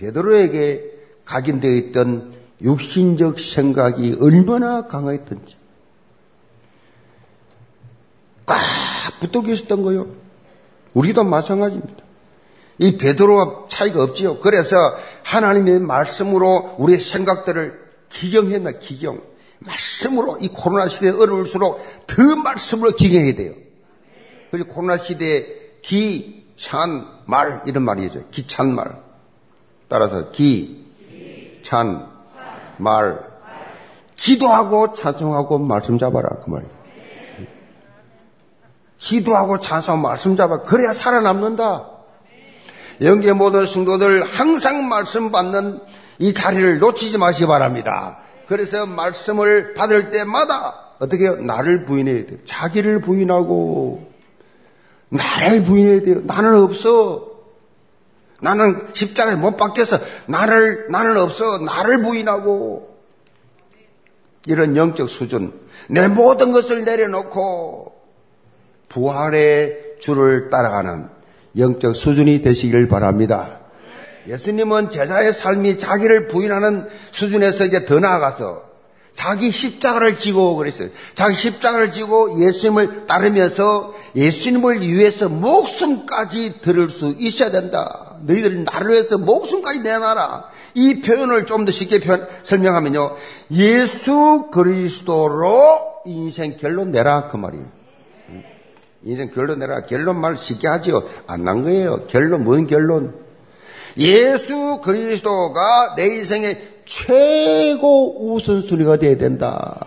[0.01, 0.83] 베드로에게
[1.25, 5.55] 각인되어 있던 육신적 생각이 얼마나 강했던지.
[8.45, 8.59] 꽉
[9.19, 10.07] 붙어 계셨던 거요.
[10.93, 12.03] 우리도 마찬가지입니다.
[12.79, 14.39] 이 베드로와 차이가 없지요.
[14.39, 14.75] 그래서
[15.23, 19.21] 하나님의 말씀으로 우리의 생각들을 기경했나 기경.
[19.59, 23.53] 말씀으로 이 코로나 시대에 어려울수록 더 말씀으로 기경해야 돼요.
[24.49, 25.45] 그래서 코로나 시대에
[25.83, 28.23] 기, 찬, 말 이런 말이 있어요.
[28.31, 29.10] 기찬 말.
[29.91, 30.85] 따라서 기,
[31.63, 32.07] 찬,
[32.77, 33.19] 말.
[34.15, 36.71] 기도하고 찬송하고 말씀 잡아라 그 말이에요.
[38.99, 40.61] 기도하고 찬송하고 말씀 잡아.
[40.61, 41.89] 그래야 살아남는다.
[43.01, 45.81] 영계 모든 성도들 항상 말씀 받는
[46.19, 48.19] 이 자리를 놓치지 마시기 바랍니다.
[48.45, 51.35] 그래서 말씀을 받을 때마다 어떻게 해요?
[51.35, 52.37] 나를 부인해야 돼요.
[52.45, 54.07] 자기를 부인하고
[55.09, 56.21] 나를 부인해야 돼요.
[56.23, 57.30] 나는 없어.
[58.41, 61.59] 나는 십자가에 못 박혀서 나를 나는 없어.
[61.59, 62.97] 나를 부인하고
[64.47, 65.53] 이런 영적 수준
[65.87, 67.93] 내 모든 것을 내려놓고
[68.89, 71.07] 부활의 주를 따라가는
[71.57, 73.59] 영적 수준이 되시길 바랍니다.
[74.27, 78.71] 예수님은 제자의 삶이 자기를 부인하는 수준에서 이제 더 나아가서
[79.13, 80.89] 자기 십자가를 지고 그랬어요.
[81.15, 88.10] 자기 십자가를 지고 예수님을 따르면서 예수님을 위해서 목숨까지 들을 수 있어야 된다.
[88.23, 90.49] 너희들 나를 위해서 목숨까지 내놔라.
[90.75, 93.15] 이 표현을 좀 더 쉽게 표현, 설명하면요.
[93.51, 97.27] 예수 그리스도로 인생 결론 내라.
[97.27, 97.65] 그 말이에요.
[99.03, 99.83] 인생 결론 내라.
[99.83, 101.03] 결론 말 쉽게 하지요.
[101.27, 102.05] 안 난 거예요.
[102.07, 103.15] 결론, 뭔 결론?
[103.97, 109.85] 예수 그리스도가 내 인생의 최고 우선순위가 되어야 된다.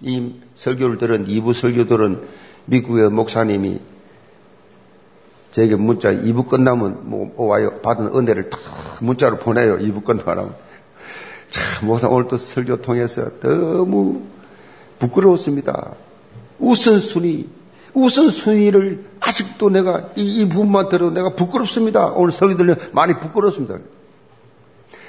[0.00, 2.22] 이 설교를 들은 이부 설교들은
[2.66, 3.80] 미국의 목사님이
[5.54, 7.78] 제게 문자 2부 끝나면 뭐 와요.
[7.80, 8.60] 받은 은혜를 탁
[9.00, 9.78] 문자로 보내요.
[9.78, 10.52] 2부 끝나면
[11.48, 14.22] 참 목사 오늘 또 설교 통해서 너무
[14.98, 15.94] 부끄러웠습니다.
[16.58, 17.48] 우선순위
[17.92, 22.08] 우선순위를 아직도 내가 이, 이 부분만 들어도 내가 부끄럽습니다.
[22.08, 23.78] 오늘 설교 들려 많이 부끄럽습니다.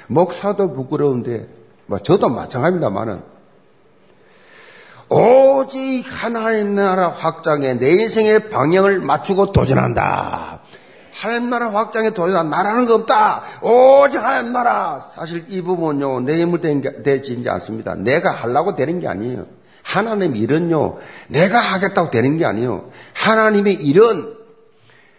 [0.06, 1.48] 목사도 부끄러운데
[1.86, 3.20] 뭐 저도 마찬가지입니다만은
[5.08, 10.60] 오직 하나님 나라 확장에 내 인생의 방향을 맞추고 도전한다.
[11.12, 13.42] 하나님 나라 확장에 도전한 나라는 거 없다.
[13.62, 15.00] 오직 하나님 나라.
[15.00, 16.60] 사실 이 부분은요, 내 힘을
[17.02, 17.94] 되지 않습니다.
[17.94, 19.46] 내가 하려고 되는 게 아니에요.
[19.82, 20.96] 하나님 일은요,
[21.28, 22.90] 내가 하겠다고 되는 게 아니에요.
[23.14, 24.34] 하나님의 일은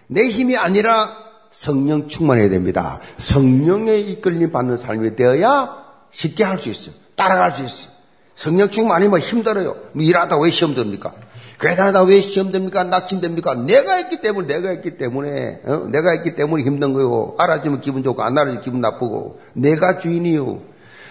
[0.07, 1.09] 내 힘이 아니라
[1.51, 2.99] 성령 충만해야 됩니다.
[3.17, 5.69] 성령의 이끌림 받는 삶이 되어야
[6.11, 6.93] 쉽게 할 수 있어요.
[7.15, 7.96] 따라갈 수 있어요.
[8.37, 9.75] 성령 충만 아니면 힘들어요.
[9.93, 11.11] 뭐 일하다 왜 시험 됩니까?
[11.59, 12.83] 괴단하다 왜 시험 됩니까?
[12.83, 13.55] 낙심 됩니까?
[13.55, 15.87] 내가 했기 때문에, 내가 했기 때문에, 어?
[15.91, 17.33] 내가 했기 때문에 힘든 거요.
[17.39, 19.39] 알아주면 기분 좋고, 안 알아주면 기분 나쁘고.
[19.53, 20.59] 내가 주인이요.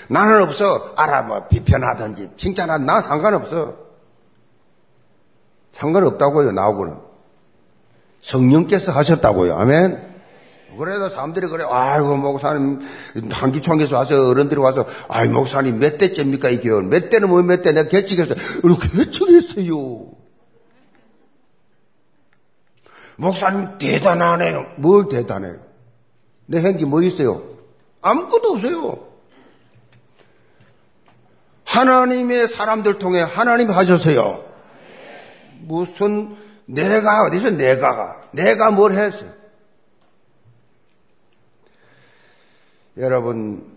[0.08, 0.92] 나는 없어.
[0.94, 3.74] 알아, 뭐, 비편하든지, 칭찬하든, 나 상관없어.
[5.72, 6.94] 상관없다고요, 나하고는.
[8.22, 9.56] 성령께서 하셨다고요.
[9.56, 10.15] 아멘.
[10.76, 12.80] 그래도 사람들이 그래, 아이고, 목사님,
[13.30, 16.80] 한기총에서 와서 어른들이 와서, 아이, 목사님 몇 대째입니까, 이 교회?
[16.82, 17.72] 몇 대는 뭐 몇 대?
[17.72, 18.36] 내가 개척했어요.
[18.94, 20.06] 개척했어요.
[23.16, 24.66] 목사님 대단하네요.
[24.76, 25.56] 뭘 대단해요?
[26.46, 27.42] 내 행기 뭐 있어요?
[28.02, 29.06] 아무것도 없어요.
[31.64, 34.44] 하나님의 사람들 통해 하나님이 하셨어요.
[35.60, 36.36] 무슨
[36.66, 39.30] 내가 어디서 내가가 내가 뭘 했어요?
[42.98, 43.76] 여러분,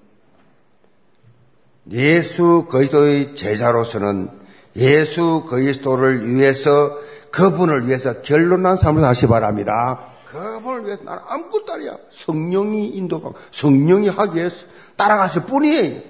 [1.91, 4.29] 예수 그리스도의 제자로서는
[4.77, 6.97] 예수 그리스도를 위해서
[7.31, 10.05] 그분을 위해서 결론난 삶을 하시 바랍니다.
[10.25, 11.97] 그분을 위해서 나는 아무것도 아니야.
[12.11, 16.01] 성령이 인도하고 성령이 하기 위해서 따라갔을 뿐이에요.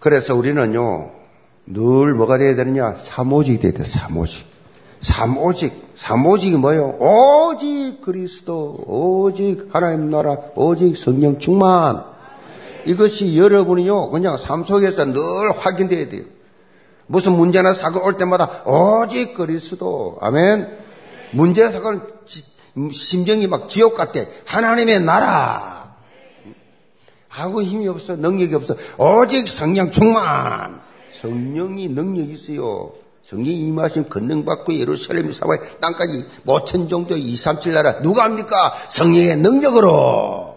[0.00, 1.10] 그래서 우리는요,
[1.66, 2.94] 늘 뭐가 돼야 되느냐?
[2.94, 4.55] 사모직이 돼야 돼, 사모직.
[5.06, 6.96] 삼오직, 삼오직이 뭐예요?
[6.98, 12.02] 오직 그리스도, 오직 하나님 나라, 오직 성령 충만.
[12.86, 15.20] 이것이 여러분이요, 그냥 삶 속에서 늘
[15.56, 16.24] 확인돼야 돼요.
[17.06, 20.76] 무슨 문제나 사건 올 때마다 오직 그리스도, 아멘.
[21.30, 22.02] 문제 사건
[22.90, 24.20] 심정이 막 지옥 같아.
[24.44, 25.94] 하나님의 나라.
[27.28, 28.74] 하고 힘이 없어, 능력이 없어.
[28.98, 30.80] 오직 성령 충만.
[31.12, 33.05] 성령이 능력이 있어요.
[33.26, 38.72] 성령이 임하신 건능받고 예루살렘 사와의 땅까지 모천 정도 2, 3, 7 나라 누가 합니까?
[38.88, 40.56] 성령의 능력으로.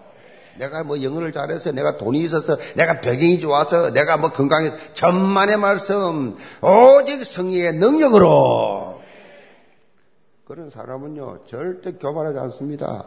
[0.60, 6.36] 내가 뭐 영어를 잘해서 내가 돈이 있어서 내가 배경이 좋아서 내가 뭐 건강해 전만의 말씀
[6.62, 9.02] 오직 성령의 능력으로
[10.46, 13.06] 그런 사람은요 절대 교만하지 않습니다.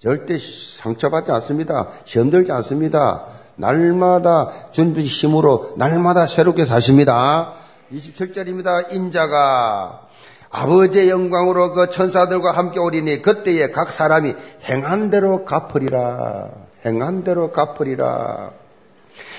[0.00, 1.88] 절대 상처받지 않습니다.
[2.04, 3.24] 시험 들지 않습니다.
[3.54, 7.61] 날마다 준비 힘으로 날마다 새롭게 사십니다.
[7.92, 8.92] 27절입니다.
[8.92, 10.08] 인자가
[10.50, 14.34] 아버지의 영광으로 그 천사들과 함께 오리니 그때에 각 사람이
[14.68, 16.50] 행한 대로 갚으리라.
[16.84, 18.52] 행한 대로 갚으리라.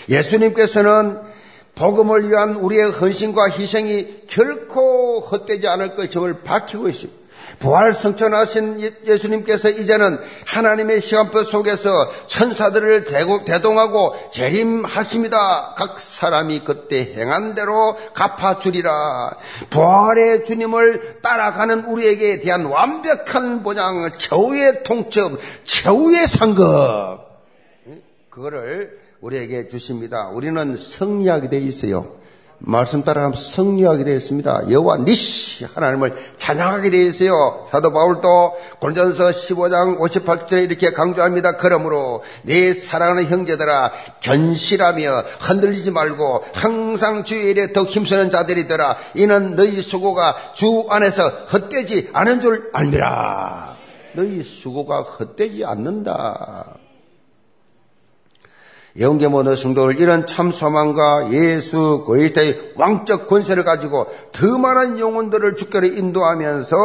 [0.09, 1.19] 예수님께서는
[1.75, 7.22] 복음을 위한 우리의 헌신과 희생이 결코 헛되지 않을 것임을 밝히고 있습니다.
[7.59, 11.89] 부활 성천하신 예, 예수님께서 이제는 하나님의 시간표 속에서
[12.27, 13.05] 천사들을
[13.45, 15.75] 대동하고 재림하십니다.
[15.75, 19.37] 각 사람이 그때 행한 대로 갚아주리라.
[19.69, 27.19] 부활의 주님을 따라가는 우리에게 대한 완벽한 보장, 최후의 통첩, 최후의 상급.
[28.29, 30.27] 그거를 우리에게 주십니다.
[30.29, 32.22] 우리는 승리하게 되어 있어요.
[32.65, 34.71] 말씀 따라가면 승리하게 되어 있습니다.
[34.71, 37.67] 여호와 니시 하나님을 찬양하게 되어 있어요.
[37.69, 41.57] 사도 바울도 골전서 15장 58절에 이렇게 강조합니다.
[41.57, 48.95] 그러므로 내 사랑하는 형제들아 견실하며 흔들리지 말고 항상 주의 일에 더 힘쓰는 자들이더라.
[49.15, 53.75] 이는 너희 수고가 주 안에서 헛되지 않은 줄 알미라.
[54.13, 56.77] 너희 수고가 헛되지 않는다.
[58.99, 65.87] 영계 모든 성도를 이런 참 소망과 예수 그리스도의 왕적 권세를 가지고 더 많은 영혼들을 주께로
[65.87, 66.75] 인도하면서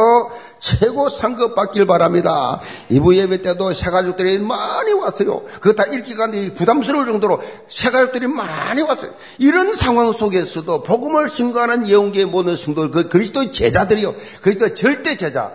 [0.59, 2.61] 최고 상급 받길 바랍니다.
[2.89, 5.43] 이부 예배 때도 새 가족들이 많이 왔어요.
[5.61, 9.13] 그거 다 읽기가 부담스러울 정도로 새 가족들이 많이 왔어요.
[9.37, 14.15] 이런 상황 속에서도 복음을 증거하는 영계 모든 성도들, 그 그리스도의 제자들이요.
[14.41, 15.53] 그리스도의 절대 제자.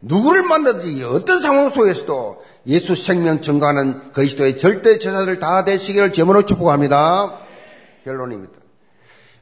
[0.00, 7.38] 누구를 만나든지 어떤 상황 속에서도 예수 생명 증거하는 그리스도의 절대 제사들 다 되시기를 제문으로 축복합니다.
[8.04, 8.62] 결론입니다.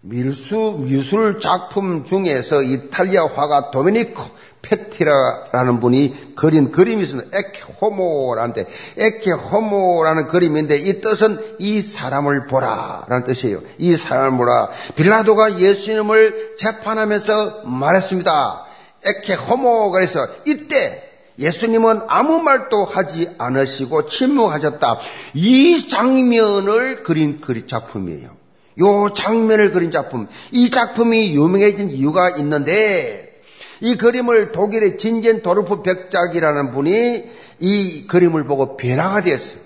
[0.03, 4.23] 밀수 미술 작품 중에서 이탈리아 화가 도미니코
[4.63, 7.37] 페티라라는 분이 그린 그림이 있습니다.
[7.37, 8.67] 에케호모라는데
[8.99, 13.61] 에케호모라는 그림인데 이 뜻은 이 사람을 보라라는 뜻이에요.
[13.79, 14.71] 이 사람을 보라.
[14.97, 18.65] 빌라도가 예수님을 재판하면서 말했습니다.
[19.05, 21.10] 에케호모 그래서 이때
[21.41, 25.01] 예수님은 아무 말도 하지 않으시고 침묵하셨다.
[25.35, 28.37] 이 장면을 그린 그림 작품이에요.
[28.81, 30.29] 요 장면을 그린 작품.
[30.53, 33.41] 이 작품이 유명해진 이유가 있는데
[33.81, 37.25] 이 그림을 독일의 진젠 도르프 백작이라는 분이
[37.61, 39.61] 이 그림을 보고 변화가 되었어요.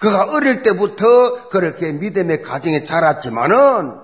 [0.00, 3.94] 그가 어릴 때부터 그렇게 믿음의 가정에 자랐지만은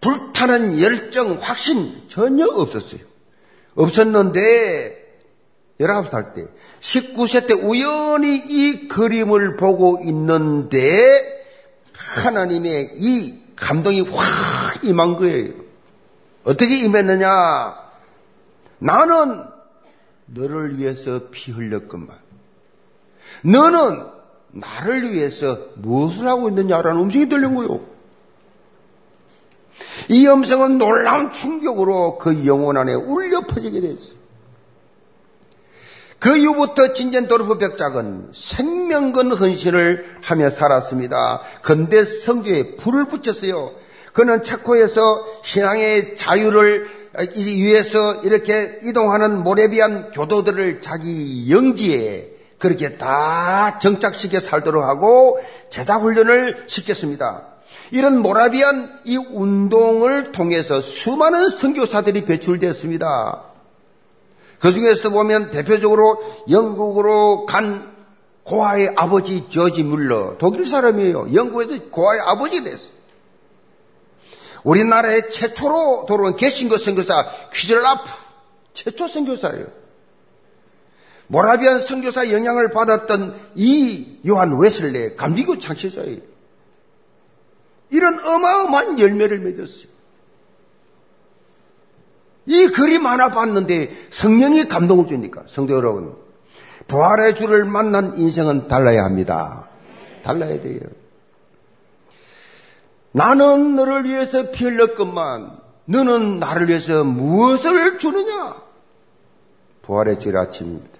[0.00, 3.00] 불타는 열정, 확신 전혀 없었어요.
[3.74, 5.03] 없었는데
[5.80, 6.46] 19살 때,
[6.80, 11.44] 19세 때 우연히 이 그림을 보고 있는데
[11.92, 15.52] 하나님의 이 감동이 확 임한 거예요.
[16.44, 17.74] 어떻게 임했느냐?
[18.78, 19.44] 나는
[20.26, 22.16] 너를 위해서 피 흘렸건만.
[23.42, 24.06] 너는
[24.52, 27.80] 나를 위해서 무엇을 하고 있느냐라는 음성이 들린 거요.
[30.08, 34.23] 이 음성은 놀라운 충격으로 그 영혼 안에 울려 퍼지게 됐어요.
[36.24, 41.42] 그 이후부터 진젠도르프 백작은 생명건 헌신을 하며 살았습니다.
[41.60, 43.72] 근대 성교에 불을 붙였어요.
[44.14, 46.88] 그는 체코에서 신앙의 자유를
[47.36, 57.48] 위해서 이렇게 이동하는 모레비안 교도들을 자기 영지에 그렇게 다 정착시켜 살도록 하고 제자 훈련을 시켰습니다.
[57.90, 63.53] 이런 모라비안 이 운동을 통해서 수많은 선교사들이 배출되었습니다.
[64.64, 66.16] 그 중에서 보면 대표적으로
[66.48, 67.94] 영국으로 간
[68.44, 71.34] 고아의 아버지 저지 물러 독일 사람이에요.
[71.34, 72.94] 영국에서 고아의 아버지 됐어요.
[74.62, 78.10] 우리나라의 최초로 돌아온 개신교 선교사 퀴즐라프
[78.72, 79.66] 최초 선교사예요.
[81.26, 86.20] 모라비안 선교사 영향을 받았던 이 요한 웨슬레 감리교 창시자예요.
[87.90, 89.93] 이런 어마어마한 열매를 맺었어요.
[92.46, 96.14] 이 그림 하나 봤는데 성령이 감동을 주니까 성도 여러분
[96.86, 99.68] 부활의 주를 만난 인생은 달라야 합니다.
[100.22, 100.80] 달라야 돼요.
[103.12, 108.56] 나는 너를 위해서 피 흘렸건만 너는 나를 위해서 무엇을 주느냐?
[109.82, 110.98] 부활의 질 아침입니다.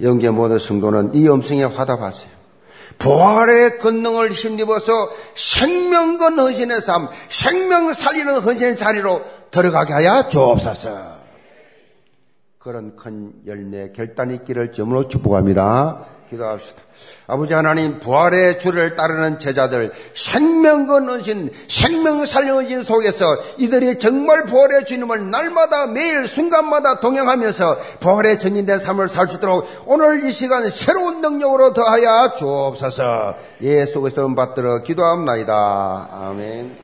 [0.00, 2.39] 영계 모든 성도는 이 음성에 화답하세요.
[3.00, 4.92] 부활의 권능을 힘입어서
[5.34, 11.20] 생명건 헌신의 삶, 생명 살리는 헌신의 자리로 들어가게 하여 주옵소서.
[12.58, 16.04] 그런 큰 열매 결단이 있기를 점으로 축복합니다.
[16.30, 16.80] 기도합시다.
[17.26, 25.30] 아버지 하나님 부활의 주를 따르는 제자들 생명건 은신 생명 살려진 속에서 이들이 정말 부활의 주님을
[25.30, 31.72] 날마다 매일 순간마다 동행하면서 부활의 전인된 삶을 살 수 있도록 오늘 이 시간 새로운 능력으로
[31.72, 36.08] 더하여 주옵소서 예수 그리스도 받들어 기도합나이다.
[36.10, 36.76] 아멘.